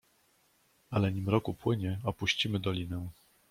"Ale, 0.89 1.11
nim 1.11 1.29
rok 1.29 1.49
upłynie, 1.49 1.99
opuścimy 2.03 2.59
dolinę." 2.59 3.09